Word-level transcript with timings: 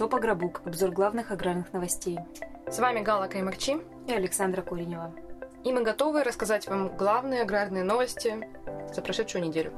Топ 0.00 0.14
Агробук. 0.14 0.62
Обзор 0.64 0.92
главных 0.92 1.30
аграрных 1.30 1.74
новостей. 1.74 2.18
С 2.66 2.78
вами 2.78 3.00
Гала 3.00 3.26
Каймакчи 3.26 3.76
и 4.08 4.12
Александра 4.14 4.62
Куренева. 4.62 5.12
И 5.62 5.74
мы 5.74 5.82
готовы 5.82 6.24
рассказать 6.24 6.66
вам 6.68 6.96
главные 6.96 7.42
аграрные 7.42 7.84
новости 7.84 8.48
за 8.94 9.02
прошедшую 9.02 9.44
неделю. 9.44 9.72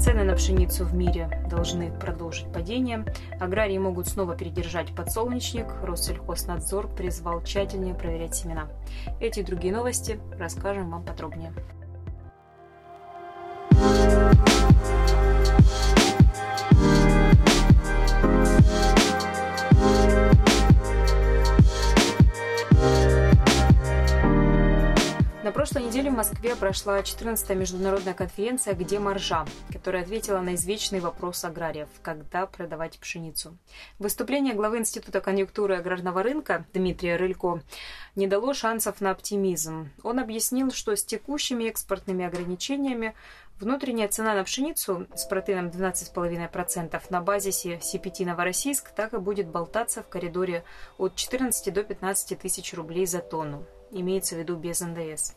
Цены 0.00 0.24
на 0.24 0.34
пшеницу 0.34 0.84
в 0.84 0.92
мире 0.92 1.46
должны 1.48 1.96
продолжить 1.96 2.52
падение. 2.52 3.04
Аграрии 3.38 3.78
могут 3.78 4.08
снова 4.08 4.36
передержать 4.36 4.96
подсолнечник. 4.96 5.68
Россельхознадзор 5.84 6.88
призвал 6.88 7.44
тщательнее 7.44 7.94
проверять 7.94 8.34
семена. 8.34 8.66
Эти 9.20 9.38
и 9.38 9.44
другие 9.44 9.72
новости 9.72 10.18
расскажем 10.36 10.90
вам 10.90 11.04
подробнее. 11.04 11.52
На 25.50 25.54
прошлой 25.54 25.82
неделе 25.82 26.12
в 26.12 26.14
Москве 26.14 26.54
прошла 26.54 27.00
14-я 27.00 27.56
международная 27.56 28.14
конференция 28.14 28.72
«Где 28.72 29.00
маржа?», 29.00 29.44
которая 29.72 30.04
ответила 30.04 30.38
на 30.38 30.54
извечный 30.54 31.00
вопрос 31.00 31.44
аграриев– 31.44 31.88
когда 32.02 32.46
продавать 32.46 33.00
пшеницу. 33.00 33.58
Выступление 33.98 34.54
главы 34.54 34.78
Института 34.78 35.20
конъюнктуры 35.20 35.74
аграрного 35.74 36.22
рынка 36.22 36.66
Дмитрия 36.72 37.16
Рылько 37.16 37.62
не 38.14 38.28
дало 38.28 38.54
шансов 38.54 39.00
на 39.00 39.10
оптимизм. 39.10 39.90
Он 40.04 40.20
объяснил, 40.20 40.70
что 40.70 40.94
с 40.94 41.04
текущими 41.04 41.64
экспортными 41.64 42.24
ограничениями 42.24 43.16
Внутренняя 43.58 44.08
цена 44.08 44.34
на 44.34 44.44
пшеницу 44.44 45.06
с 45.14 45.26
протеином 45.26 45.66
12,5% 45.66 46.98
на 47.10 47.20
базисе 47.20 47.78
CPT 47.82 48.24
Новороссийск 48.24 48.90
так 48.92 49.12
и 49.12 49.18
будет 49.18 49.48
болтаться 49.48 50.02
в 50.02 50.08
коридоре 50.08 50.64
от 50.96 51.16
14 51.16 51.74
до 51.74 51.82
15 51.82 52.38
тысяч 52.38 52.72
рублей 52.72 53.04
за 53.04 53.18
тонну 53.18 53.66
имеется 53.90 54.34
в 54.34 54.38
виду 54.38 54.56
без 54.56 54.80
НДС. 54.80 55.34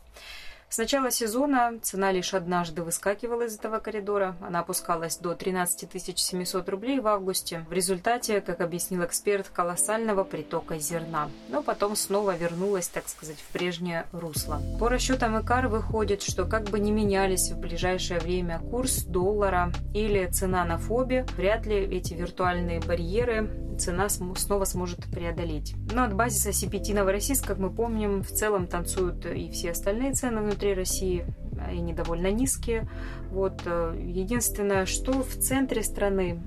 С 0.74 0.80
начала 0.80 1.12
сезона 1.12 1.74
цена 1.84 2.12
лишь 2.12 2.34
однажды 2.34 2.82
выскакивала 2.82 3.44
из 3.44 3.56
этого 3.60 3.78
коридора. 3.78 4.36
Она 4.42 4.62
опускалась 4.62 5.18
до 5.18 5.36
13 5.36 5.88
700 6.20 6.68
рублей 6.68 7.00
в 7.00 7.06
августе. 7.06 7.64
В 7.70 7.74
результате, 7.74 8.42
как 8.42 8.60
объяснил 8.60 9.06
эксперт, 9.06 9.50
колоссального 9.50 10.24
притока 10.24 10.80
зерна. 10.80 11.30
Но 11.50 11.62
потом 11.62 11.96
снова 11.96 12.36
вернулась, 12.36 12.88
так 12.88 13.08
сказать, 13.08 13.38
в 13.38 13.54
прежнее 13.54 14.08
русло. 14.14 14.64
По 14.80 14.90
расчетам 14.90 15.40
ИКАР 15.40 15.68
выходит, 15.68 16.24
что 16.24 16.46
как 16.46 16.64
бы 16.64 16.80
не 16.80 16.90
менялись 16.92 17.52
в 17.52 17.60
ближайшее 17.60 18.20
время 18.20 18.58
курс 18.72 19.04
доллара 19.04 19.72
или 19.94 20.26
цена 20.26 20.66
на 20.66 20.80
ФОБе, 20.80 21.28
вряд 21.38 21.68
ли 21.68 21.76
эти 21.76 22.16
виртуальные 22.16 22.80
барьеры 22.80 23.48
цена 23.84 24.08
снова 24.10 24.66
сможет 24.66 25.06
преодолеть. 25.06 25.76
Но 25.92 26.04
от 26.04 26.14
базиса 26.14 26.50
CPT 26.50 26.94
Новороссийск, 26.94 27.46
как 27.46 27.58
мы 27.58 27.70
помним, 27.70 28.24
в 28.24 28.30
целом 28.30 28.68
танцуют 28.68 29.26
и 29.26 29.50
все 29.52 29.72
остальные 29.72 30.14
цены 30.14 30.42
внутри 30.42 30.74
России, 30.74 31.26
и 31.72 31.78
они 31.80 31.94
довольно 31.94 32.32
низкие. 32.32 32.88
Вот. 33.30 33.62
Э, 33.66 33.96
единственное, 34.00 34.86
что 34.86 35.24
в 35.24 35.36
центре 35.36 35.84
страны 35.84 36.42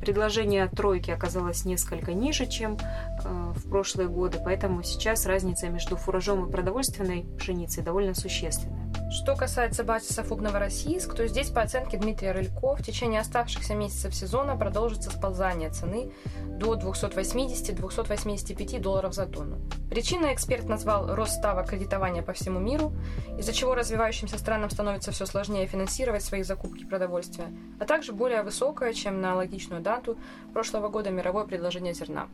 предложение 0.00 0.68
тройки 0.68 1.10
оказалось 1.10 1.64
несколько 1.64 2.12
ниже, 2.12 2.46
чем 2.46 2.76
э, 2.76 3.52
в 3.54 3.68
прошлые 3.68 4.08
годы, 4.08 4.38
поэтому 4.42 4.82
сейчас 4.82 5.26
разница 5.26 5.68
между 5.68 5.96
фуражом 5.96 6.46
и 6.46 6.50
продовольственной 6.50 7.26
пшеницей 7.38 7.82
довольно 7.82 8.14
существенная. 8.14 8.87
Что 9.10 9.36
касается 9.36 9.84
базиса 9.84 10.22
ФУБ 10.22 10.42
Новороссийск, 10.42 11.14
то 11.14 11.26
здесь, 11.26 11.48
по 11.48 11.62
оценке 11.62 11.96
Дмитрия 11.96 12.32
Рылько, 12.32 12.76
в 12.76 12.82
течение 12.82 13.20
оставшихся 13.20 13.74
месяцев 13.74 14.14
сезона 14.14 14.54
продолжится 14.54 15.08
сползание 15.10 15.70
цены 15.70 16.12
до 16.46 16.74
280-285 16.74 18.80
долларов 18.80 19.14
за 19.14 19.24
тонну. 19.24 19.62
Причиной 19.88 20.34
эксперт 20.34 20.68
назвал 20.68 21.14
рост 21.14 21.32
ставок 21.32 21.70
кредитования 21.70 22.22
по 22.22 22.34
всему 22.34 22.60
миру, 22.60 22.92
из-за 23.38 23.54
чего 23.54 23.74
развивающимся 23.74 24.36
странам 24.36 24.68
становится 24.68 25.10
все 25.10 25.24
сложнее 25.24 25.66
финансировать 25.66 26.22
свои 26.22 26.42
закупки 26.42 26.84
продовольствия, 26.84 27.46
а 27.80 27.86
также 27.86 28.12
более 28.12 28.42
высокое, 28.42 28.92
чем 28.92 29.22
на 29.22 29.30
аналогичную 29.30 29.80
дату 29.80 30.18
прошлого 30.52 30.90
года 30.90 31.08
мировое 31.10 31.46
предложение 31.46 31.94
зерна. 31.94 32.28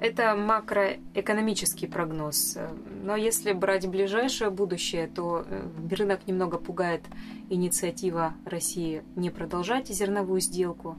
Это 0.00 0.34
макроэкономический 0.34 1.86
прогноз. 1.86 2.56
Но 3.02 3.16
если 3.16 3.52
брать 3.52 3.86
ближайшее 3.86 4.48
будущее, 4.48 5.06
то 5.06 5.44
э, 5.46 5.68
рынок 5.90 6.26
немного 6.26 6.56
пугает 6.56 7.02
инициатива 7.50 8.32
России 8.46 9.02
не 9.14 9.28
продолжать 9.28 9.88
зерновую 9.88 10.40
сделку. 10.40 10.96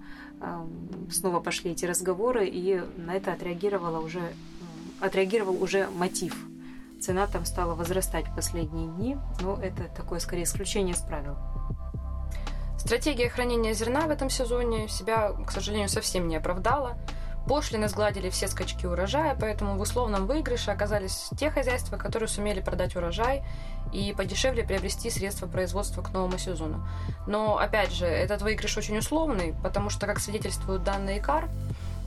Снова 1.12 1.39
пошли 1.39 1.72
эти 1.72 1.85
разговоры, 1.85 2.47
и 2.47 2.81
на 2.97 3.16
это 3.16 3.31
отреагировала 3.34 4.00
уже, 4.00 4.22
отреагировал 5.00 5.62
уже 5.62 5.88
мотив. 5.95 6.35
Цена 7.00 7.28
там 7.28 7.45
стала 7.45 7.73
возрастать 7.73 8.28
в 8.28 8.35
последние 8.35 8.88
дни, 8.88 9.18
но 9.41 9.56
это 9.56 9.83
такое 9.95 10.19
скорее 10.19 10.44
исключение 10.44 10.94
из 10.94 11.01
правил. 11.01 11.35
Стратегия 12.78 13.29
хранения 13.29 13.73
зерна 13.73 14.01
в 14.01 14.09
этом 14.09 14.29
сезоне 14.29 14.88
себя, 14.88 15.33
к 15.45 15.51
сожалению, 15.51 15.89
совсем 15.89 16.28
не 16.28 16.35
оправдала. 16.35 16.97
Пошлины 17.47 17.88
сгладили 17.88 18.29
все 18.29 18.47
скачки 18.47 18.85
урожая, 18.85 19.35
поэтому 19.40 19.78
в 19.78 19.81
условном 19.81 20.28
выигрыше 20.28 20.72
оказались 20.72 21.29
те 21.38 21.50
хозяйства, 21.50 21.97
которые 21.97 22.29
сумели 22.29 22.62
продать 22.62 22.96
урожай 22.96 23.44
и 23.91 24.13
подешевле 24.13 24.63
приобрести 24.63 25.09
средства 25.09 25.47
производства 25.47 26.01
к 26.01 26.12
новому 26.13 26.38
сезону. 26.38 26.88
Но, 27.25 27.57
опять 27.57 27.91
же, 27.94 28.06
этот 28.06 28.41
выигрыш 28.41 28.78
очень 28.78 28.97
условный, 28.97 29.56
потому 29.63 29.90
что, 29.90 30.06
как 30.06 30.19
свидетельствуют 30.19 30.84
данные 30.84 31.18
ИКАР, 31.18 31.50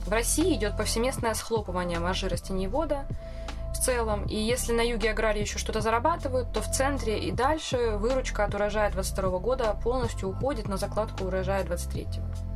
в 0.05 0.11
России 0.11 0.55
идет 0.55 0.77
повсеместное 0.77 1.33
схлопывание 1.33 1.99
маржи 1.99 2.29
растениевода 2.29 3.05
в 3.73 3.77
целом, 3.77 4.25
и 4.25 4.35
если 4.35 4.71
на 4.71 4.81
юге 4.81 5.11
аграрии 5.11 5.41
еще 5.41 5.59
что-то 5.59 5.81
зарабатывают, 5.81 6.53
то 6.53 6.61
в 6.61 6.71
центре 6.71 7.19
и 7.19 7.31
дальше 7.31 7.97
выручка 7.97 8.45
от 8.45 8.55
урожая 8.55 8.89
22 8.91 9.39
года 9.39 9.75
полностью 9.83 10.29
уходит 10.29 10.69
на 10.69 10.77
закладку 10.77 11.25
урожая 11.25 11.63
23 11.65 12.03
-го. 12.03 12.54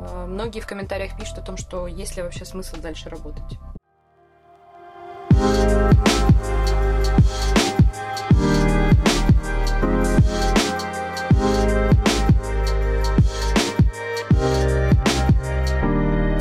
Э, 0.00 0.26
многие 0.26 0.60
в 0.60 0.66
комментариях 0.66 1.16
пишут 1.16 1.38
о 1.38 1.42
том, 1.42 1.56
что 1.56 1.86
есть 1.86 2.16
ли 2.16 2.22
вообще 2.22 2.44
смысл 2.44 2.76
дальше 2.80 3.08
работать. 3.08 3.58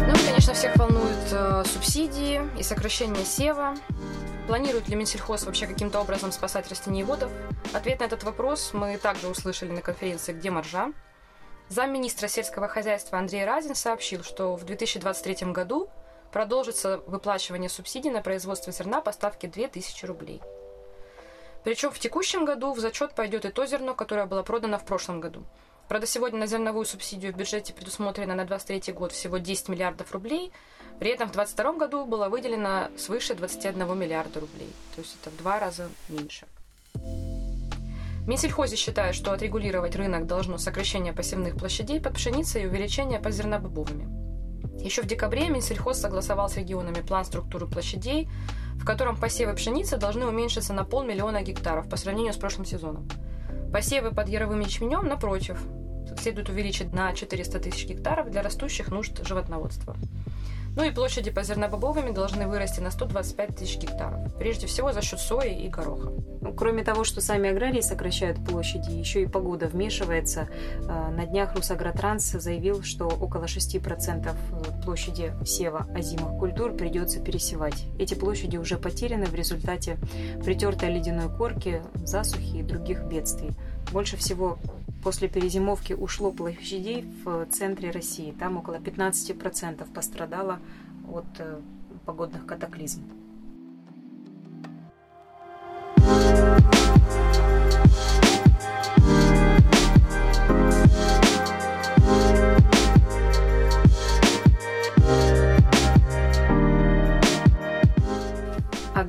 Ну 0.07 0.15
э, 1.31 1.63
субсидии 1.65 2.41
и 2.57 2.63
сокращение 2.63 3.25
сева. 3.25 3.75
Планирует 4.47 4.87
ли 4.87 4.95
Минсельхоз 4.95 5.45
вообще 5.45 5.67
каким-то 5.67 5.99
образом 5.99 6.31
спасать 6.31 6.69
растениеводов? 6.69 7.29
Ответ 7.73 7.99
на 7.99 8.05
этот 8.05 8.23
вопрос 8.23 8.71
мы 8.73 8.97
также 8.97 9.27
услышали 9.27 9.71
на 9.71 9.81
конференции 9.81 10.33
«Где 10.33 10.49
маржа?», 10.49 10.91
Замминистра 11.69 12.27
сельского 12.27 12.67
хозяйства 12.67 13.19
Андрей 13.19 13.45
Разин 13.45 13.75
сообщил, 13.75 14.23
что 14.23 14.55
в 14.55 14.65
2023 14.65 15.51
году 15.51 15.87
продолжится 16.31 16.97
выплачивание 17.05 17.69
субсидий 17.69 18.09
на 18.09 18.23
производство 18.23 18.73
зерна 18.73 19.01
по 19.01 19.11
ставке 19.11 19.47
2000 19.47 20.05
рублей. 20.05 20.41
Причем 21.63 21.91
в 21.91 21.99
текущем 21.99 22.43
году 22.43 22.73
в 22.73 22.79
зачет 22.79 23.13
пойдет 23.13 23.45
и 23.45 23.49
то 23.49 23.67
зерно, 23.67 23.93
которое 23.93 24.25
было 24.25 24.41
продано 24.41 24.79
в 24.79 24.85
прошлом 24.85 25.19
году. 25.19 25.43
Правда, 25.87 26.07
сегодня 26.07 26.39
на 26.39 26.47
зерновую 26.47 26.85
субсидию 26.85 27.33
в 27.33 27.35
бюджете 27.35 27.73
предусмотрено 27.73 28.33
на 28.33 28.45
2023 28.45 28.93
год 28.93 29.11
всего 29.11 29.37
10 29.37 29.69
миллиардов 29.69 30.11
рублей, 30.11 30.51
при 30.99 31.11
этом 31.11 31.29
в 31.29 31.33
2022 31.33 31.73
году 31.73 32.05
было 32.05 32.29
выделено 32.29 32.89
свыше 32.97 33.35
21 33.35 33.97
миллиарда 33.97 34.39
рублей, 34.39 34.73
то 34.95 35.01
есть 35.01 35.17
это 35.21 35.29
в 35.29 35.37
два 35.37 35.59
раза 35.59 35.89
меньше. 36.07 36.47
Минсельхозе 38.29 38.75
считает, 38.75 39.15
что 39.15 39.31
отрегулировать 39.31 39.95
рынок 39.95 40.27
должно 40.27 40.59
сокращение 40.59 41.13
посевных 41.13 41.55
площадей 41.55 41.99
под 41.99 42.13
пшеницей 42.13 42.61
и 42.61 42.67
увеличение 42.67 43.19
под 43.19 43.33
зернобобовыми. 43.33 44.07
Еще 44.83 45.01
в 45.01 45.07
декабре 45.07 45.49
Минсельхоз 45.49 45.99
согласовал 45.99 46.47
с 46.47 46.55
регионами 46.55 47.01
план 47.01 47.25
структуры 47.25 47.65
площадей, 47.65 48.29
в 48.75 48.85
котором 48.85 49.17
посевы 49.17 49.55
пшеницы 49.55 49.97
должны 49.97 50.27
уменьшиться 50.27 50.73
на 50.73 50.83
полмиллиона 50.83 51.41
гектаров 51.41 51.89
по 51.89 51.97
сравнению 51.97 52.33
с 52.33 52.37
прошлым 52.37 52.65
сезоном. 52.65 53.09
Посевы 53.73 54.11
под 54.11 54.29
яровым 54.29 54.59
ячменем, 54.59 55.07
напротив, 55.07 55.59
следует 56.21 56.49
увеличить 56.49 56.93
на 56.93 57.13
400 57.13 57.59
тысяч 57.59 57.87
гектаров 57.87 58.29
для 58.29 58.43
растущих 58.43 58.89
нужд 58.89 59.25
животноводства. 59.25 59.95
Ну 60.75 60.83
и 60.83 60.91
площади 60.91 61.31
по 61.31 61.43
зернобобовыми 61.43 62.11
должны 62.11 62.47
вырасти 62.47 62.79
на 62.79 62.91
125 62.91 63.55
тысяч 63.55 63.77
гектаров, 63.77 64.19
прежде 64.37 64.67
всего 64.67 64.91
за 64.91 65.01
счет 65.01 65.19
сои 65.19 65.53
и 65.53 65.69
гороха. 65.69 66.11
Ну, 66.41 66.53
кроме 66.53 66.83
того, 66.83 67.03
что 67.03 67.19
сами 67.19 67.49
аграрии 67.49 67.81
сокращают 67.81 68.43
площади, 68.45 68.91
еще 68.91 69.23
и 69.23 69.27
погода 69.27 69.67
вмешивается. 69.67 70.47
Э, 70.77 71.09
на 71.09 71.25
днях 71.25 71.53
Русагротранс 71.55 72.31
заявил, 72.31 72.81
что 72.83 73.07
около 73.07 73.43
6% 73.43 74.29
э, 74.29 74.81
площади 74.83 75.33
сева 75.45 75.85
озимых 75.93 76.39
культур 76.39 76.73
придется 76.73 77.19
пересевать. 77.19 77.85
Эти 77.97 78.13
площади 78.13 78.55
уже 78.55 78.77
потеряны 78.77 79.25
в 79.25 79.35
результате 79.35 79.97
притертой 80.43 80.93
ледяной 80.93 81.29
корки, 81.29 81.81
засухи 81.95 82.57
и 82.57 82.63
других 82.63 83.03
бедствий. 83.03 83.51
Больше 83.91 84.15
всего 84.15 84.57
после 85.03 85.27
перезимовки 85.27 85.93
ушло 85.93 86.31
площадей 86.31 87.05
в 87.23 87.45
центре 87.47 87.91
России. 87.91 88.35
Там 88.37 88.57
около 88.57 88.75
15% 88.75 89.91
пострадало 89.93 90.59
от 91.11 91.25
э, 91.39 91.59
погодных 92.05 92.45
катаклизмов. 92.45 93.18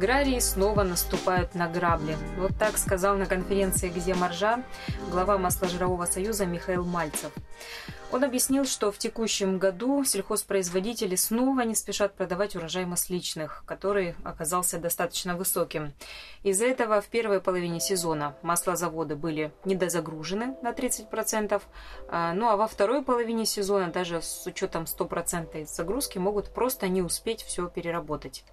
Аграрии 0.01 0.39
снова 0.39 0.83
наступают 0.83 1.55
на 1.55 1.69
грабли. 1.69 2.17
Вот 2.39 2.53
так 2.59 2.79
сказал 2.79 3.19
на 3.19 3.27
конференции 3.27 3.91
«Где 3.91 4.15
маржа» 4.15 4.65
глава 5.11 5.37
Масложирового 5.37 6.07
союза 6.07 6.47
Михаил 6.47 6.87
Мальцев. 6.87 7.31
Он 8.13 8.25
объяснил, 8.25 8.65
что 8.65 8.91
в 8.91 8.99
текущем 8.99 9.59
году 9.59 10.03
сельхозпроизводители 10.03 11.15
снова 11.15 11.61
не 11.61 11.77
спешат 11.77 12.13
продавать 12.15 12.57
урожай 12.57 12.85
масличных, 12.85 13.63
который 13.67 14.17
оказался 14.25 14.79
достаточно 14.79 15.37
высоким. 15.37 15.93
Из-за 16.43 16.67
этого 16.67 17.01
в 17.01 17.07
первой 17.07 17.41
половине 17.41 17.79
сезона 17.79 18.35
маслозаводы 18.43 19.15
были 19.15 19.53
недозагружены 19.65 20.57
на 20.61 20.73
30%, 20.73 21.63
а, 22.09 22.33
ну 22.35 22.49
а 22.49 22.57
во 22.57 22.67
второй 22.67 23.03
половине 23.03 23.47
сезона 23.47 23.93
даже 23.93 24.21
с 24.23 24.45
учетом 24.45 24.85
100% 24.85 25.65
загрузки 25.67 26.19
могут 26.19 26.53
просто 26.53 26.89
не 26.89 27.03
успеть 27.03 27.43
все 27.43 27.69
переработать. 27.69 28.45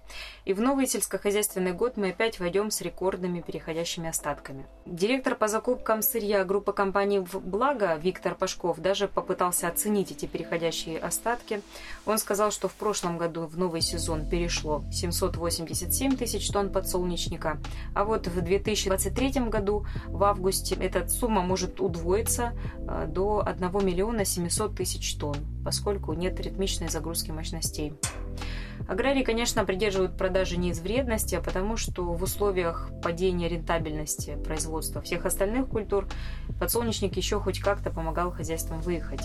И 0.44 0.52
в 0.52 0.60
новый 0.60 0.86
сельскохозяйственный 0.86 1.72
год 1.72 1.96
мы 1.96 2.10
опять 2.10 2.38
войдем 2.38 2.70
с 2.70 2.80
рекордными 2.80 3.40
переходящими 3.40 4.08
остатками. 4.08 4.66
Директор 4.86 5.34
по 5.34 5.48
закупкам 5.48 6.00
сырья 6.02 6.44
группы 6.44 6.72
компаний 6.72 7.18
«Благо» 7.18 7.96
Виктор 7.96 8.36
Пашков 8.36 8.78
даже 8.78 9.08
попытался 9.08 9.47
пытался 9.48 9.68
оценить 9.68 10.10
эти 10.10 10.26
переходящие 10.26 10.98
остатки. 10.98 11.62
Он 12.04 12.18
сказал, 12.18 12.50
что 12.50 12.68
в 12.68 12.74
прошлом 12.74 13.16
году 13.16 13.46
в 13.46 13.56
новый 13.56 13.80
сезон 13.80 14.28
перешло 14.28 14.84
787 14.92 16.16
тысяч 16.16 16.50
тонн 16.50 16.70
подсолнечника, 16.70 17.58
а 17.94 18.04
вот 18.04 18.26
в 18.26 18.40
2023 18.42 19.48
году 19.48 19.86
в 20.06 20.22
августе 20.24 20.74
эта 20.74 21.08
сумма 21.08 21.40
может 21.40 21.80
удвоиться 21.80 22.52
э, 22.76 23.06
до 23.08 23.42
1 23.46 23.86
миллиона 23.86 24.26
700 24.26 24.76
тысяч 24.76 25.14
тонн, 25.16 25.36
поскольку 25.64 26.12
нет 26.12 26.38
ритмичной 26.40 26.90
загрузки 26.90 27.30
мощностей. 27.30 27.94
Аграрии, 28.88 29.22
конечно, 29.22 29.66
придерживают 29.66 30.16
продажи 30.16 30.56
не 30.56 30.70
из 30.70 30.80
вредности, 30.80 31.34
а 31.34 31.42
потому 31.42 31.76
что 31.76 32.04
в 32.04 32.22
условиях 32.22 32.90
падения 33.02 33.46
рентабельности 33.46 34.38
производства 34.42 35.02
всех 35.02 35.26
остальных 35.26 35.68
культур 35.68 36.08
подсолнечник 36.58 37.14
еще 37.18 37.38
хоть 37.38 37.60
как-то 37.60 37.90
помогал 37.90 38.32
хозяйствам 38.32 38.80
выехать. 38.80 39.20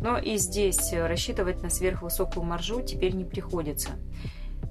Но 0.00 0.16
и 0.16 0.36
здесь 0.36 0.92
рассчитывать 0.92 1.60
на 1.60 1.70
сверхвысокую 1.70 2.44
маржу 2.44 2.82
теперь 2.82 3.14
не 3.14 3.24
приходится. 3.24 3.90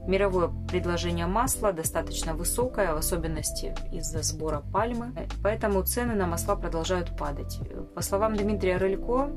Мировое 0.05 0.49
предложение 0.67 1.27
масла 1.27 1.71
достаточно 1.71 2.33
высокое, 2.33 2.93
в 2.93 2.97
особенности 2.97 3.73
из-за 3.91 4.21
сбора 4.21 4.61
пальмы, 4.73 5.13
поэтому 5.41 5.81
цены 5.83 6.13
на 6.13 6.27
масла 6.27 6.55
продолжают 6.55 7.17
падать. 7.17 7.59
По 7.95 8.01
словам 8.01 8.35
Дмитрия 8.35 8.75
Рылько, 8.75 9.31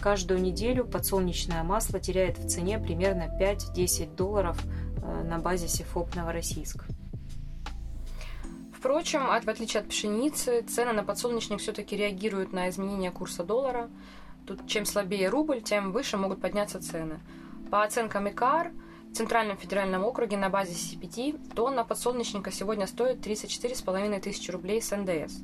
каждую 0.00 0.40
неделю 0.40 0.86
подсолнечное 0.86 1.62
масло 1.62 2.00
теряет 2.00 2.38
в 2.38 2.48
цене 2.48 2.78
примерно 2.78 3.28
5-10 3.38 4.16
долларов 4.16 4.58
э, 5.02 5.24
на 5.24 5.38
базе 5.38 5.68
Сифоп 5.68 6.14
Новороссийск. 6.14 6.86
Впрочем, 8.78 9.26
в 9.26 9.48
отличие 9.48 9.82
от 9.82 9.88
пшеницы, 9.88 10.62
цены 10.62 10.92
на 10.92 11.04
подсолнечник 11.04 11.60
все-таки 11.60 11.96
реагируют 11.96 12.52
на 12.52 12.70
изменение 12.70 13.10
курса 13.10 13.44
доллара. 13.44 13.90
Тут 14.46 14.66
чем 14.66 14.86
слабее 14.86 15.28
рубль, 15.28 15.60
тем 15.60 15.92
выше 15.92 16.16
могут 16.16 16.40
подняться 16.40 16.80
цены. 16.80 17.20
По 17.70 17.82
оценкам 17.82 18.28
ИКАР, 18.30 18.72
Центральном 19.18 19.56
федеральном 19.56 20.04
округе 20.04 20.36
на 20.36 20.48
базе 20.48 20.74
CPT 20.74 21.52
тонна 21.52 21.84
подсолнечника 21.84 22.52
сегодня 22.52 22.86
стоит 22.86 23.16
34,5 23.26 24.20
тысячи 24.20 24.52
рублей 24.52 24.80
с 24.80 24.96
НДС. 24.96 25.40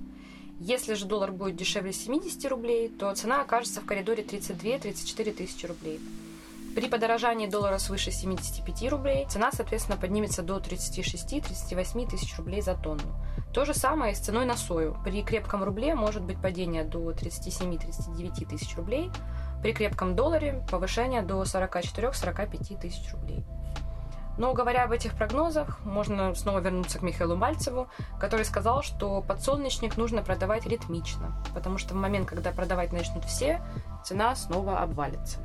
Если 0.61 0.95
же 0.95 1.07
доллар 1.07 1.33
будет 1.33 1.57
дешевле 1.57 1.93
70 1.93 2.49
рублей, 2.53 2.89
то 2.89 3.13
цена 3.17 3.41
окажется 3.41 3.81
в 3.81 3.85
коридоре 3.85 4.23
32-34 4.23 5.33
тысячи 5.33 5.67
рублей. 5.67 5.99
При 6.77 6.89
подорожании 6.89 7.49
доллара 7.49 7.79
свыше 7.79 8.13
75 8.13 8.93
рублей 8.93 9.27
цена, 9.29 9.51
соответственно, 9.51 9.99
поднимется 9.99 10.45
до 10.45 10.59
36-38 10.59 12.09
тысяч 12.09 12.39
рублей 12.39 12.63
за 12.63 12.77
тонну. 12.77 13.13
То 13.53 13.65
же 13.65 13.75
самое 13.75 14.13
и 14.13 14.15
с 14.15 14.21
ценой 14.21 14.45
на 14.45 14.57
сою. 14.57 14.97
При 15.05 15.25
крепком 15.25 15.65
рубле 15.65 15.97
может 15.97 16.23
быть 16.23 16.41
падение 16.41 16.85
до 16.85 17.11
37-39 17.11 18.49
тысяч 18.49 18.77
рублей, 18.77 19.11
при 19.63 19.73
крепком 19.73 20.15
долларе 20.15 20.65
повышение 20.71 21.23
до 21.23 21.43
44-45 21.43 22.81
тысяч 22.81 23.13
рублей. 23.13 23.45
Но 24.37 24.53
говоря 24.53 24.85
об 24.85 24.93
этих 24.93 25.15
прогнозах, 25.15 25.79
можно 25.85 26.35
снова 26.35 26.59
вернуться 26.59 26.99
к 26.99 27.03
Михаилу 27.03 27.37
Мальцеву, 27.37 27.89
который 28.19 28.45
сказал, 28.45 28.83
что 28.83 29.23
подсолнечник 29.23 29.97
нужно 29.97 30.23
продавать 30.23 30.67
ритмично, 30.67 31.37
потому 31.55 31.79
что 31.79 31.95
в 31.95 31.97
момент, 31.97 32.29
когда 32.29 32.51
продавать 32.51 32.93
начнут 32.93 33.25
все, 33.25 33.61
цена 34.05 34.35
снова 34.35 34.81
обвалится. 34.81 35.39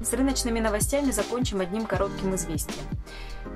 С 0.00 0.12
рыночными 0.12 0.60
новостями 0.60 1.10
закончим 1.10 1.60
одним 1.60 1.86
коротким 1.86 2.36
известием. 2.36 2.86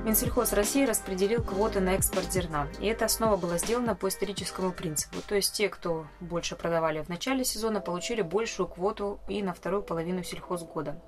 Минсельхоз 0.04 0.54
России 0.54 0.86
распределил 0.86 1.42
квоты 1.42 1.80
на 1.80 1.90
экспорт 1.90 2.32
зерна, 2.32 2.68
и 2.80 2.86
это 2.86 3.06
снова 3.06 3.36
было 3.36 3.58
сделано 3.58 3.94
по 3.94 4.08
историческому 4.08 4.72
принципу. 4.72 5.16
То 5.26 5.34
есть 5.34 5.52
те, 5.52 5.68
кто 5.68 6.06
больше 6.20 6.56
продавали 6.56 7.02
в 7.02 7.10
начале 7.10 7.44
сезона, 7.44 7.80
получили 7.80 8.22
большую 8.22 8.66
квоту 8.66 9.20
и 9.28 9.42
на 9.42 9.52
вторую 9.52 9.82
половину 9.82 10.22
сельхозгода. 10.22 10.98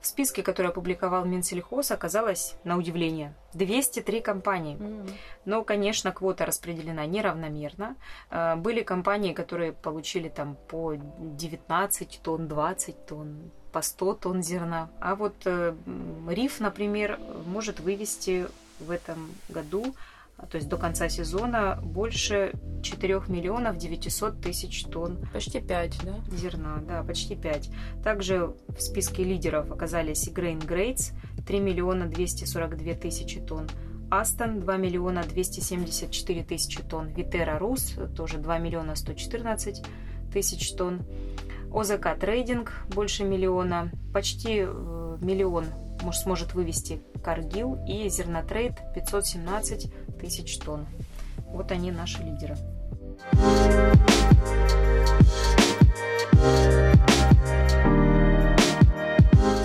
В 0.00 0.08
списке, 0.08 0.42
который 0.42 0.68
опубликовал 0.72 1.24
Минсельхоз, 1.24 1.92
оказалось, 1.92 2.56
на 2.64 2.76
удивление, 2.76 3.34
203 3.54 4.20
компании. 4.20 4.78
Но, 5.44 5.62
конечно, 5.64 6.10
квота 6.10 6.46
распределена 6.46 7.06
неравномерно. 7.06 7.96
А, 8.30 8.56
были 8.56 8.82
компании, 8.82 9.32
которые 9.32 9.72
получили 9.72 10.28
там 10.28 10.56
по 10.68 10.94
19 10.94 12.20
тонн, 12.22 12.48
20 12.48 13.06
тонн, 13.06 13.50
по 13.76 13.82
100 13.82 14.14
тонн 14.14 14.42
зерна. 14.42 14.88
А 15.00 15.14
вот 15.14 15.34
э, 15.44 15.74
Риф, 16.30 16.60
например, 16.60 17.20
может 17.44 17.78
вывести 17.78 18.46
в 18.80 18.90
этом 18.90 19.28
году, 19.50 19.94
то 20.50 20.56
есть 20.56 20.70
до 20.70 20.78
конца 20.78 21.10
сезона, 21.10 21.78
больше 21.82 22.52
4 22.82 23.24
миллионов 23.28 23.76
900 23.76 24.40
тысяч 24.40 24.84
тонн. 24.84 25.18
Почти 25.30 25.60
5, 25.60 26.00
да? 26.04 26.14
Зерна, 26.34 26.78
да, 26.88 27.02
почти 27.02 27.36
5. 27.36 27.68
Также 28.02 28.54
в 28.66 28.80
списке 28.80 29.24
лидеров 29.24 29.70
оказались 29.70 30.26
и 30.26 30.30
Grain 30.30 30.66
Grades 30.66 31.12
3 31.46 31.60
миллиона 31.60 32.06
242 32.06 32.94
тысячи 32.94 33.40
тонн. 33.40 33.68
Астон 34.10 34.60
2 34.60 34.76
миллиона 34.78 35.22
274 35.22 36.44
тысячи 36.44 36.82
тонн. 36.82 37.08
Витера 37.08 37.58
Рус 37.58 37.98
тоже 38.16 38.38
2 38.38 38.58
миллиона 38.58 38.96
114 38.96 39.84
тысяч 40.32 40.72
тонн. 40.72 41.02
ОЗК 41.76 42.18
Трейдинг 42.18 42.72
больше 42.88 43.22
миллиона, 43.22 43.90
почти 44.14 44.60
э, 44.60 45.18
миллион 45.20 45.66
может, 46.02 46.22
сможет 46.22 46.54
вывести 46.54 47.02
Каргил 47.22 47.84
и 47.86 48.08
Зернотрейд 48.08 48.72
517 48.94 50.18
тысяч 50.18 50.58
тонн. 50.58 50.86
Вот 51.36 51.70
они 51.72 51.92
наши 51.92 52.22
лидеры. 52.22 52.56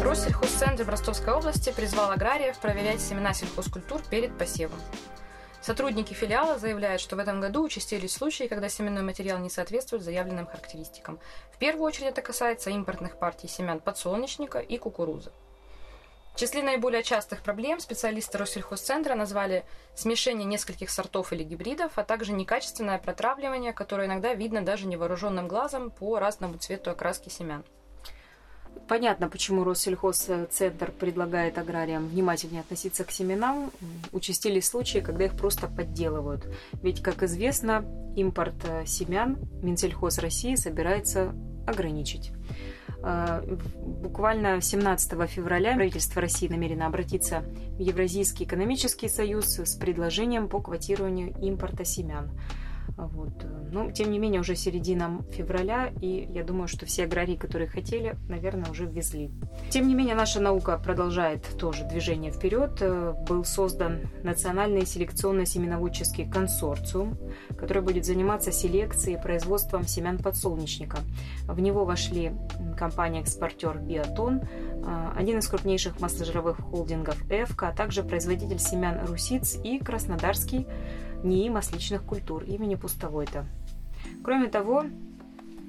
Россельхозцентр 0.03 0.83
в 0.83 0.89
Ростовской 0.89 1.33
области 1.33 1.71
призвал 1.73 2.11
аграриев 2.11 2.59
проверять 2.59 2.99
семена 2.99 3.33
сельхозкультур 3.33 4.01
перед 4.09 4.37
посевом. 4.37 4.79
Сотрудники 5.61 6.13
филиала 6.13 6.57
заявляют, 6.57 7.01
что 7.01 7.15
в 7.15 7.19
этом 7.19 7.39
году 7.39 7.63
участились 7.63 8.13
случаи, 8.13 8.47
когда 8.47 8.67
семенной 8.67 9.03
материал 9.03 9.37
не 9.37 9.49
соответствует 9.49 10.01
заявленным 10.01 10.47
характеристикам. 10.47 11.19
В 11.53 11.59
первую 11.59 11.85
очередь 11.85 12.07
это 12.07 12.23
касается 12.23 12.71
импортных 12.71 13.19
партий 13.19 13.47
семян 13.47 13.79
подсолнечника 13.79 14.57
и 14.57 14.79
кукурузы. 14.79 15.31
В 16.33 16.39
числе 16.39 16.63
наиболее 16.63 17.03
частых 17.03 17.43
проблем 17.43 17.79
специалисты 17.79 18.39
Россельхозцентра 18.39 19.13
назвали 19.13 19.63
смешение 19.93 20.45
нескольких 20.45 20.89
сортов 20.89 21.31
или 21.31 21.43
гибридов, 21.43 21.91
а 21.97 22.03
также 22.03 22.31
некачественное 22.31 22.97
протравливание, 22.97 23.73
которое 23.73 24.07
иногда 24.07 24.33
видно 24.33 24.65
даже 24.65 24.87
невооруженным 24.87 25.47
глазом 25.47 25.91
по 25.91 26.17
разному 26.17 26.57
цвету 26.57 26.89
окраски 26.89 27.29
семян. 27.29 27.63
Понятно, 28.87 29.29
почему 29.29 29.63
Россельхозцентр 29.63 30.91
предлагает 30.91 31.57
аграриям 31.57 32.07
внимательнее 32.07 32.61
относиться 32.61 33.03
к 33.03 33.11
семенам. 33.11 33.71
Участились 34.11 34.67
случаи, 34.67 34.99
когда 34.99 35.25
их 35.25 35.35
просто 35.35 35.67
подделывают. 35.67 36.47
Ведь, 36.81 37.01
как 37.01 37.23
известно, 37.23 37.85
импорт 38.15 38.55
э, 38.63 38.85
семян 38.85 39.37
Минсельхоз 39.61 40.17
России 40.19 40.55
собирается 40.55 41.33
ограничить. 41.65 42.31
Э, 43.03 43.41
буквально 43.75 44.61
17 44.61 45.29
февраля 45.29 45.75
правительство 45.75 46.21
России 46.21 46.47
намерено 46.47 46.87
обратиться 46.87 47.43
в 47.77 47.79
Евразийский 47.79 48.43
экономический 48.45 49.09
союз 49.09 49.59
с 49.59 49.75
предложением 49.75 50.47
по 50.47 50.61
квотированию 50.61 51.33
импорта 51.41 51.85
семян. 51.85 52.29
Вот. 52.97 53.43
Но, 53.71 53.83
ну, 53.83 53.91
тем 53.91 54.11
не 54.11 54.19
менее, 54.19 54.41
уже 54.41 54.55
середина 54.55 55.23
февраля, 55.31 55.91
и 56.01 56.27
я 56.33 56.43
думаю, 56.43 56.67
что 56.67 56.85
все 56.85 57.05
аграрии, 57.05 57.35
которые 57.35 57.67
хотели, 57.67 58.15
наверное, 58.27 58.69
уже 58.69 58.85
ввезли. 58.85 59.31
Тем 59.69 59.87
не 59.87 59.95
менее, 59.95 60.15
наша 60.15 60.39
наука 60.39 60.77
продолжает 60.77 61.43
тоже 61.57 61.85
движение 61.85 62.31
вперед. 62.31 62.77
Э, 62.81 63.13
был 63.27 63.43
создан 63.45 64.01
Национальный 64.23 64.81
селекционно-семеноводческий 64.81 66.29
консорциум, 66.29 67.17
который 67.57 67.81
будет 67.81 68.05
заниматься 68.05 68.51
селекцией 68.51 69.17
и 69.17 69.21
производством 69.21 69.87
семян 69.87 70.17
подсолнечника. 70.17 70.99
В 71.47 71.59
него 71.59 71.85
вошли 71.85 72.33
компания-экспортер 72.77 73.79
Биотон, 73.79 74.41
э, 74.41 75.11
один 75.15 75.39
из 75.39 75.47
крупнейших 75.47 75.99
масложировых 75.99 76.59
холдингов 76.59 77.17
ЭФК, 77.29 77.63
а 77.63 77.71
также 77.71 78.03
производитель 78.03 78.59
семян 78.59 79.05
Русиц 79.05 79.57
и 79.63 79.79
Краснодарский 79.79 80.67
НИИ 81.23 81.49
масличных 81.49 82.03
культур 82.03 82.43
имени 82.43 82.75
Пустовой-то. 82.75 83.45
Кроме 84.23 84.47
того, 84.47 84.85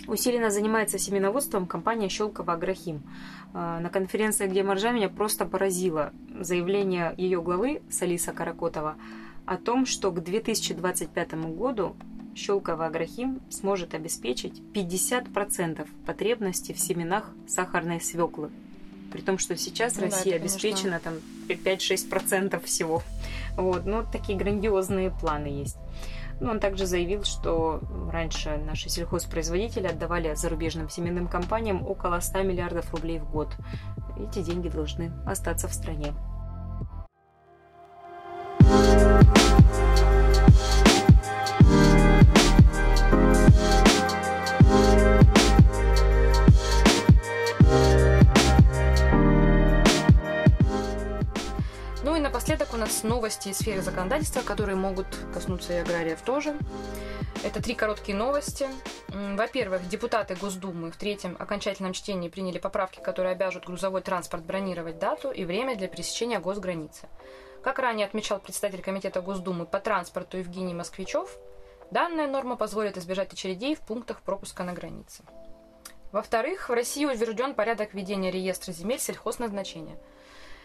усиленно 0.06 0.50
занимается 0.50 0.98
семеноводством 0.98 1.66
компания 1.66 2.08
Щелково 2.08 2.54
Агрохим. 2.54 3.02
А, 3.54 3.80
на 3.80 3.88
конференции, 3.88 4.46
где 4.46 4.62
Маржа 4.62 4.92
меня 4.92 5.08
просто 5.08 5.44
поразило 5.44 6.12
заявление 6.40 7.14
ее 7.16 7.42
главы 7.42 7.82
Салиса 7.90 8.32
Каракотова 8.32 8.96
о 9.44 9.56
том, 9.56 9.86
что 9.86 10.10
к 10.10 10.22
2025 10.22 11.34
году 11.54 11.96
Щелково 12.34 12.86
Агрохим 12.86 13.40
сможет 13.50 13.94
обеспечить 13.94 14.62
50% 14.72 15.86
потребностей 16.06 16.72
в 16.72 16.78
семенах 16.78 17.30
сахарной 17.46 18.00
свеклы. 18.00 18.50
При 19.12 19.20
том, 19.20 19.36
что 19.36 19.56
сейчас 19.58 19.96
ну, 19.96 20.04
Россия 20.04 20.38
да, 20.38 20.42
обеспечена 20.42 20.98
там 20.98 21.14
5-6% 21.48 22.64
всего. 22.64 23.02
Вот, 23.56 23.84
ну, 23.84 24.04
такие 24.10 24.38
грандиозные 24.38 25.10
планы 25.10 25.46
есть. 25.46 25.78
Ну, 26.40 26.50
он 26.50 26.60
также 26.60 26.86
заявил, 26.86 27.22
что 27.24 27.80
раньше 28.10 28.56
наши 28.56 28.88
сельхозпроизводители 28.88 29.86
отдавали 29.86 30.34
зарубежным 30.34 30.88
семенным 30.88 31.28
компаниям 31.28 31.86
около 31.86 32.18
100 32.18 32.42
миллиардов 32.42 32.92
рублей 32.92 33.20
в 33.20 33.30
год. 33.30 33.48
Эти 34.18 34.42
деньги 34.42 34.68
должны 34.68 35.12
остаться 35.26 35.68
в 35.68 35.74
стране. 35.74 36.12
Нас 52.92 53.04
новости 53.04 53.48
из 53.48 53.56
сферы 53.56 53.80
законодательства, 53.80 54.42
которые 54.42 54.76
могут 54.76 55.06
коснуться 55.32 55.72
и 55.72 55.76
аграриев 55.76 56.20
тоже. 56.20 56.54
Это 57.42 57.62
три 57.62 57.74
короткие 57.74 58.18
новости. 58.18 58.68
Во-первых, 59.08 59.88
депутаты 59.88 60.34
Госдумы 60.34 60.90
в 60.90 60.96
третьем 60.96 61.34
окончательном 61.38 61.94
чтении 61.94 62.28
приняли 62.28 62.58
поправки, 62.58 63.00
которые 63.00 63.32
обяжут 63.32 63.64
грузовой 63.64 64.02
транспорт 64.02 64.44
бронировать 64.44 64.98
дату 64.98 65.30
и 65.30 65.46
время 65.46 65.74
для 65.74 65.88
пересечения 65.88 66.38
госграницы. 66.38 67.08
Как 67.62 67.78
ранее 67.78 68.06
отмечал 68.06 68.40
представитель 68.40 68.82
Комитета 68.82 69.22
Госдумы 69.22 69.64
по 69.64 69.80
транспорту 69.80 70.36
Евгений 70.36 70.74
Москвичев, 70.74 71.38
данная 71.90 72.28
норма 72.28 72.56
позволит 72.56 72.98
избежать 72.98 73.32
очередей 73.32 73.74
в 73.74 73.80
пунктах 73.80 74.20
пропуска 74.20 74.64
на 74.64 74.74
границе. 74.74 75.22
Во-вторых, 76.10 76.68
в 76.68 76.74
России 76.74 77.06
утвержден 77.06 77.54
порядок 77.54 77.94
ведения 77.94 78.30
реестра 78.30 78.72
земель 78.72 79.00
сельхозназначения– 79.00 79.96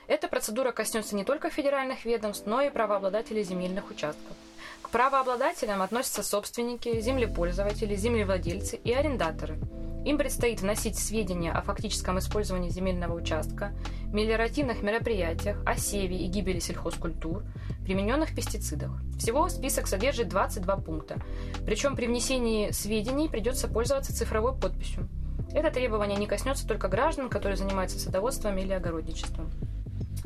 эта 0.08 0.28
процедура 0.28 0.72
коснется 0.72 1.16
не 1.16 1.24
только 1.24 1.50
федеральных 1.50 2.06
ведомств, 2.06 2.46
но 2.46 2.62
и 2.62 2.70
правообладателей 2.70 3.44
земельных 3.44 3.92
участков. 3.92 4.36
К 4.82 4.90
правообладателям 4.90 5.82
относятся 5.82 6.24
собственники, 6.24 7.02
землепользователи, 7.02 7.96
землевладельцы 7.96 8.78
и 8.78 8.94
арендаторы. 8.94 9.58
Им 10.06 10.18
предстоит 10.18 10.62
вносить 10.62 10.98
сведения 10.98 11.52
о 11.52 11.62
фактическом 11.62 12.20
использовании 12.20 12.70
земельного 12.70 13.14
участка, 13.14 13.74
мелиоративных 14.14 14.82
мероприятиях, 14.82 15.62
о 15.66 15.76
севе 15.76 16.16
и 16.16 16.28
гибели 16.28 16.60
сельхозкультур, 16.60 17.44
примененных 17.84 18.34
пестицидах. 18.34 18.92
Всего 19.20 19.50
список 19.50 19.88
содержит 19.88 20.30
22 20.30 20.78
пункта. 20.78 21.18
Причем 21.66 21.98
при 21.98 22.08
внесении 22.08 22.72
сведений 22.72 23.28
придется 23.28 23.68
пользоваться 23.68 24.16
цифровой 24.16 24.56
подписью. 24.56 25.10
Это 25.52 25.72
требование 25.72 26.18
не 26.18 26.28
коснется 26.28 26.66
только 26.66 26.88
граждан, 26.88 27.30
которые 27.30 27.58
занимаются 27.58 28.00
садоводством 28.00 28.58
или 28.58 28.72
огородничеством. 28.72 29.52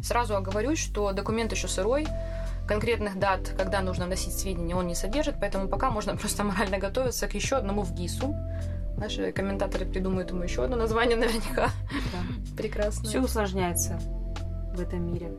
Сразу 0.04 0.36
оговорюсь, 0.36 0.80
что 0.80 1.12
документ 1.12 1.52
еще 1.52 1.68
сырой, 1.68 2.08
конкретных 2.68 3.20
дат, 3.20 3.54
когда 3.58 3.82
нужно 3.82 4.06
вносить 4.06 4.38
сведения, 4.38 4.76
он 4.76 4.88
не 4.88 4.96
содержит, 4.96 5.36
поэтому 5.40 5.68
пока 5.68 5.92
можно 5.92 6.16
просто 6.18 6.44
морально 6.44 6.78
готовиться 6.78 7.28
к 7.28 7.36
еще 7.36 7.58
одному 7.58 7.84
в 7.84 7.94
ГИСу. 7.94 8.36
Наши 8.98 9.32
комментаторы 9.32 9.86
придумают 9.86 10.30
ему 10.30 10.44
еще 10.44 10.64
одно 10.64 10.76
название 10.76 11.18
наверняка. 11.18 11.70
Да. 12.12 12.56
Прекрасно. 12.58 13.10
Все 13.10 13.20
усложняется 13.20 14.00
в 14.74 14.80
этом 14.80 15.12
мире. 15.12 15.32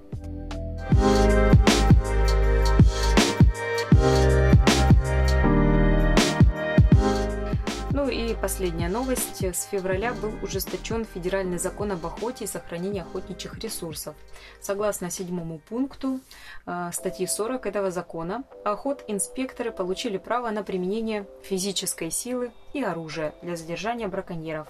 Последняя 8.43 8.89
новость. 8.89 9.45
С 9.45 9.69
февраля 9.71 10.13
был 10.13 10.33
ужесточен 10.43 11.05
федеральный 11.05 11.59
закон 11.59 11.93
об 11.93 12.05
охоте 12.05 12.43
и 12.43 12.49
сохранении 12.49 13.01
охотничьих 13.01 13.57
ресурсов. 13.61 14.17
Согласно 14.61 15.11
седьмому 15.11 15.61
пункту 15.61 16.19
э, 16.67 16.91
статьи 16.93 17.25
40 17.25 17.65
этого 17.67 17.93
закона, 17.93 18.43
охот 18.65 19.05
инспекторы 19.07 19.71
получили 19.71 20.19
право 20.19 20.51
на 20.51 20.65
применение 20.65 21.25
физической 21.45 22.11
силы 22.11 22.51
и 22.73 22.83
оружия 22.83 23.33
для 23.43 23.55
задержания 23.55 24.09
браконьеров. 24.09 24.67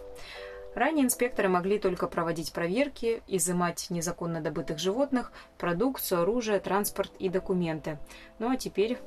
Ранее 0.75 1.07
инспекторы 1.07 1.49
могли 1.49 1.79
только 1.79 2.09
проводить 2.09 2.53
проверки, 2.53 3.23
изымать 3.27 3.87
незаконно 3.89 4.43
добытых 4.43 4.79
животных, 4.79 5.33
продукцию, 5.57 6.23
оружие, 6.23 6.61
транспорт 6.61 7.13
и 7.19 7.31
документы. 7.31 7.99
Ну 8.39 8.51
а 8.51 8.59
теперь 8.59 8.99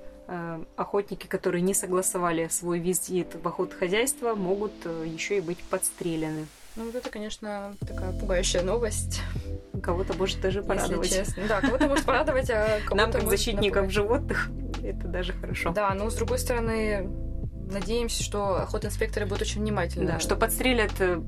охотники, 0.76 1.28
которые 1.28 1.62
не 1.62 1.74
согласовали 1.74 2.48
свой 2.48 2.80
визит 2.80 3.36
в 3.36 3.48
охот 3.48 3.74
хозяйства, 3.74 4.36
могут 4.36 4.74
э, 4.86 5.06
еще 5.08 5.38
и 5.38 5.42
быть 5.42 5.60
подстрелены. 5.60 6.48
Ну, 6.76 6.86
вот 6.86 6.96
это, 6.96 7.10
конечно, 7.10 7.74
такая 7.88 8.12
пугающая 8.12 8.62
новость. 8.62 9.22
Кого-то 9.82 10.14
может 10.14 10.42
даже 10.42 10.62
порадовать. 10.62 11.10
Если 11.10 11.24
честно. 11.24 11.44
Да, 11.48 11.62
кого-то 11.62 11.88
может 11.88 12.06
порадовать, 12.06 12.50
а 12.50 12.80
кого-то 12.86 12.96
Нам, 12.96 13.12
как 13.12 13.30
защитникам 13.30 13.90
животных, 13.90 14.50
это 14.84 15.08
даже 15.08 15.34
хорошо. 15.34 15.72
Да, 15.72 15.94
но 15.94 16.10
с 16.10 16.16
другой 16.16 16.40
стороны, 16.40 17.08
надеемся, 17.72 18.24
что 18.24 18.62
охотинспекторы 18.64 19.26
будут 19.26 19.44
очень 19.44 19.62
внимательны. 19.62 20.08
Да, 20.08 20.20
что 20.20 20.36
подстрелят 20.36 20.92
э, 21.00 21.22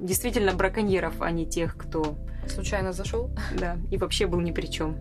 действительно 0.00 0.52
браконьеров, 0.52 1.14
а 1.20 1.30
не 1.30 1.46
тех, 1.46 1.76
кто... 1.76 2.16
Случайно 2.48 2.92
зашел. 2.92 3.30
Да, 3.54 3.76
и 3.90 3.96
вообще 3.96 4.26
был 4.26 4.40
ни 4.40 4.50
при 4.50 4.66
чем. 4.66 4.96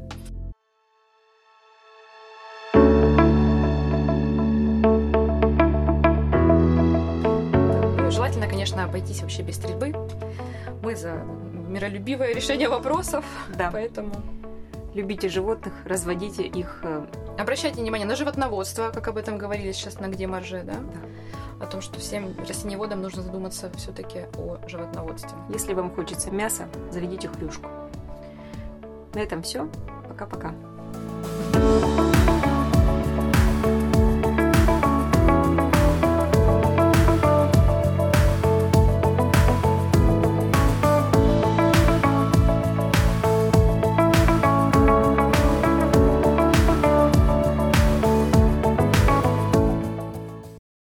Конечно, 8.71 8.83
обойтись 8.83 9.21
вообще 9.21 9.41
без 9.41 9.55
стрельбы. 9.55 9.93
Мы 10.81 10.95
за 10.95 11.23
миролюбивое 11.67 12.33
решение 12.33 12.69
вопросов. 12.69 13.25
Да. 13.57 13.69
Поэтому 13.71 14.11
любите 14.93 15.29
животных, 15.29 15.73
разводите 15.85 16.43
их. 16.43 16.79
Э, 16.83 17.05
Обращайте 17.37 17.81
внимание 17.81 18.07
на 18.07 18.15
животноводство, 18.15 18.89
как 18.93 19.07
об 19.07 19.17
этом 19.17 19.37
говорили 19.37 19.71
сейчас 19.71 19.99
на 19.99 20.07
где 20.07 20.27
марже, 20.27 20.63
да? 20.63 20.73
Да. 20.73 21.65
О 21.65 21.67
том, 21.67 21.81
что 21.81 21.99
всем 21.99 22.33
растениеводам 22.47 23.01
нужно 23.01 23.21
задуматься 23.21 23.69
все-таки 23.77 24.25
о 24.37 24.57
животноводстве. 24.67 25.37
Если 25.49 25.73
вам 25.73 25.91
хочется 25.93 26.31
мяса, 26.31 26.67
заведите 26.91 27.27
хрюшку. 27.27 27.69
На 29.13 29.19
этом 29.19 29.43
все. 29.43 29.67
Пока-пока. 30.07 30.53